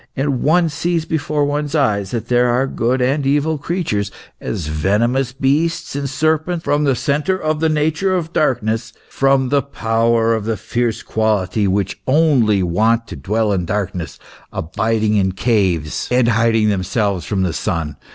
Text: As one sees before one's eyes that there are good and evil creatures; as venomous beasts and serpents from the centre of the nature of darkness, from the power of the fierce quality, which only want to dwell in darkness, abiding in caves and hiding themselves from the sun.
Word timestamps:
As 0.17 0.29
one 0.29 0.67
sees 0.67 1.05
before 1.05 1.45
one's 1.45 1.75
eyes 1.75 2.09
that 2.09 2.27
there 2.27 2.47
are 2.49 2.65
good 2.65 3.03
and 3.03 3.23
evil 3.23 3.59
creatures; 3.59 4.09
as 4.39 4.65
venomous 4.65 5.31
beasts 5.31 5.95
and 5.95 6.09
serpents 6.09 6.63
from 6.63 6.85
the 6.85 6.95
centre 6.95 7.37
of 7.37 7.59
the 7.59 7.69
nature 7.69 8.15
of 8.15 8.33
darkness, 8.33 8.93
from 9.09 9.49
the 9.49 9.61
power 9.61 10.33
of 10.33 10.45
the 10.45 10.57
fierce 10.57 11.03
quality, 11.03 11.67
which 11.67 12.01
only 12.07 12.63
want 12.63 13.05
to 13.09 13.15
dwell 13.15 13.53
in 13.53 13.63
darkness, 13.65 14.17
abiding 14.51 15.17
in 15.17 15.33
caves 15.33 16.07
and 16.09 16.29
hiding 16.29 16.69
themselves 16.69 17.23
from 17.23 17.43
the 17.43 17.53
sun. 17.53 17.95